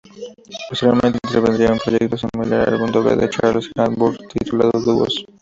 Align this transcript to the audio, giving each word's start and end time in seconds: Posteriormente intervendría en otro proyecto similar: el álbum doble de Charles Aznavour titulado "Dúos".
Posteriormente 0.67 1.19
intervendría 1.23 1.67
en 1.67 1.73
otro 1.73 1.85
proyecto 1.95 2.17
similar: 2.17 2.67
el 2.69 2.73
álbum 2.73 2.89
doble 2.91 3.15
de 3.17 3.29
Charles 3.29 3.67
Aznavour 3.75 4.17
titulado 4.33 4.79
"Dúos". 4.83 5.25